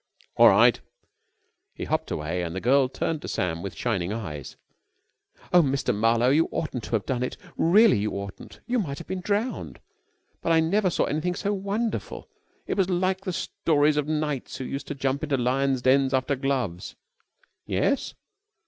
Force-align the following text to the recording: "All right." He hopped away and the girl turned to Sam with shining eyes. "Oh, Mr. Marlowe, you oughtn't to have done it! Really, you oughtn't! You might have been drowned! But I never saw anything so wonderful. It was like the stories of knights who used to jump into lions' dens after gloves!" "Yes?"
"All 0.35 0.47
right." 0.49 0.81
He 1.75 1.83
hopped 1.83 2.09
away 2.09 2.41
and 2.41 2.55
the 2.55 2.59
girl 2.59 2.89
turned 2.89 3.21
to 3.21 3.27
Sam 3.27 3.61
with 3.61 3.75
shining 3.75 4.11
eyes. 4.11 4.57
"Oh, 5.53 5.61
Mr. 5.61 5.93
Marlowe, 5.93 6.31
you 6.31 6.47
oughtn't 6.49 6.85
to 6.85 6.93
have 6.95 7.05
done 7.05 7.21
it! 7.21 7.37
Really, 7.55 7.99
you 7.99 8.13
oughtn't! 8.13 8.61
You 8.65 8.79
might 8.79 8.97
have 8.97 9.05
been 9.05 9.21
drowned! 9.21 9.79
But 10.41 10.53
I 10.53 10.59
never 10.59 10.89
saw 10.89 11.03
anything 11.03 11.35
so 11.35 11.53
wonderful. 11.53 12.27
It 12.65 12.77
was 12.77 12.89
like 12.89 13.21
the 13.21 13.31
stories 13.31 13.95
of 13.95 14.07
knights 14.07 14.57
who 14.57 14.63
used 14.63 14.87
to 14.87 14.95
jump 14.95 15.21
into 15.21 15.37
lions' 15.37 15.83
dens 15.83 16.15
after 16.15 16.35
gloves!" 16.35 16.95
"Yes?" 17.67 18.15